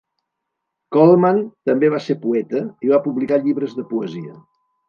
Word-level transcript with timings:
Coleman 0.95 1.43
també 1.71 1.91
va 1.97 2.01
ser 2.07 2.17
poeta 2.25 2.65
i 2.87 2.93
va 2.95 3.03
publicar 3.07 3.41
llibres 3.47 3.81
de 3.83 3.89
poesia. 3.95 4.35